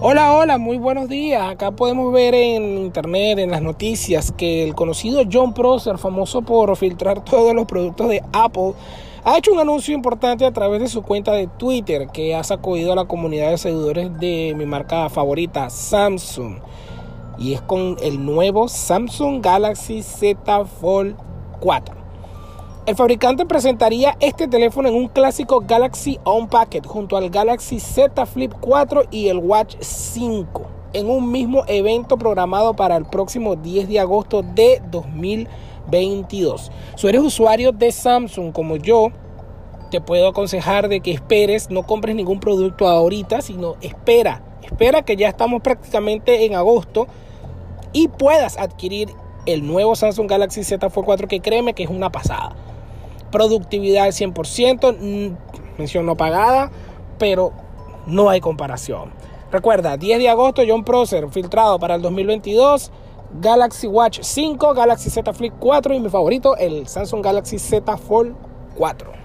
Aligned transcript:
Hola, 0.00 0.32
hola, 0.32 0.58
muy 0.58 0.78
buenos 0.78 1.08
días. 1.08 1.42
Acá 1.42 1.72
podemos 1.72 2.12
ver 2.12 2.32
en 2.32 2.78
internet, 2.78 3.40
en 3.40 3.50
las 3.50 3.62
noticias, 3.62 4.30
que 4.30 4.62
el 4.62 4.76
conocido 4.76 5.24
John 5.30 5.52
Prosser, 5.52 5.98
famoso 5.98 6.42
por 6.42 6.76
filtrar 6.76 7.24
todos 7.24 7.52
los 7.52 7.66
productos 7.66 8.08
de 8.08 8.22
Apple, 8.32 8.74
ha 9.24 9.36
hecho 9.36 9.52
un 9.52 9.58
anuncio 9.58 9.92
importante 9.92 10.46
a 10.46 10.52
través 10.52 10.80
de 10.80 10.86
su 10.86 11.02
cuenta 11.02 11.32
de 11.32 11.48
Twitter 11.48 12.06
que 12.12 12.36
ha 12.36 12.44
sacudido 12.44 12.92
a 12.92 12.94
la 12.94 13.06
comunidad 13.06 13.50
de 13.50 13.58
seguidores 13.58 14.16
de 14.20 14.54
mi 14.56 14.66
marca 14.66 15.08
favorita, 15.08 15.68
Samsung. 15.68 16.60
Y 17.36 17.54
es 17.54 17.60
con 17.60 17.96
el 18.00 18.24
nuevo 18.24 18.68
Samsung 18.68 19.42
Galaxy 19.42 20.02
Z 20.02 20.64
Fold 20.64 21.16
4. 21.58 21.97
El 22.88 22.96
fabricante 22.96 23.44
presentaría 23.44 24.16
este 24.18 24.48
teléfono 24.48 24.88
en 24.88 24.94
un 24.94 25.08
clásico 25.08 25.60
Galaxy 25.60 26.18
Unpacked 26.24 26.86
junto 26.86 27.18
al 27.18 27.28
Galaxy 27.28 27.80
Z 27.80 28.24
Flip 28.24 28.50
4 28.58 29.02
y 29.10 29.28
el 29.28 29.36
Watch 29.36 29.76
5 29.78 30.62
en 30.94 31.10
un 31.10 31.30
mismo 31.30 31.64
evento 31.66 32.16
programado 32.16 32.72
para 32.72 32.96
el 32.96 33.04
próximo 33.04 33.56
10 33.56 33.88
de 33.88 34.00
agosto 34.00 34.42
de 34.42 34.80
2022. 34.90 36.72
Si 36.96 37.06
eres 37.06 37.20
usuario 37.20 37.72
de 37.72 37.92
Samsung 37.92 38.52
como 38.52 38.76
yo, 38.76 39.08
te 39.90 40.00
puedo 40.00 40.26
aconsejar 40.26 40.88
de 40.88 41.00
que 41.00 41.10
esperes, 41.10 41.68
no 41.68 41.82
compres 41.82 42.16
ningún 42.16 42.40
producto 42.40 42.88
ahorita, 42.88 43.42
sino 43.42 43.76
espera, 43.82 44.40
espera 44.62 45.02
que 45.02 45.16
ya 45.16 45.28
estamos 45.28 45.60
prácticamente 45.60 46.46
en 46.46 46.54
agosto 46.54 47.06
y 47.92 48.08
puedas 48.08 48.56
adquirir 48.56 49.10
el 49.44 49.66
nuevo 49.66 49.94
Samsung 49.94 50.26
Galaxy 50.26 50.64
Z 50.64 50.88
Fold 50.88 51.04
4 51.04 51.28
que 51.28 51.40
créeme 51.40 51.74
que 51.74 51.82
es 51.82 51.90
una 51.90 52.10
pasada 52.10 52.56
productividad 53.30 54.04
al 54.04 54.12
100%, 54.12 54.92
mm, 54.92 55.78
mención 55.78 56.06
no 56.06 56.16
pagada, 56.16 56.70
pero 57.18 57.52
no 58.06 58.30
hay 58.30 58.40
comparación. 58.40 59.12
Recuerda, 59.50 59.96
10 59.96 60.18
de 60.18 60.28
agosto, 60.28 60.62
John 60.66 60.84
Prosser, 60.84 61.28
filtrado 61.30 61.78
para 61.78 61.94
el 61.94 62.02
2022, 62.02 62.90
Galaxy 63.40 63.86
Watch 63.86 64.20
5, 64.22 64.74
Galaxy 64.74 65.10
Z 65.10 65.32
Flip 65.32 65.54
4 65.58 65.94
y 65.94 66.00
mi 66.00 66.08
favorito, 66.08 66.56
el 66.56 66.86
Samsung 66.86 67.22
Galaxy 67.22 67.58
Z 67.58 67.96
Fold 67.96 68.34
4. 68.76 69.17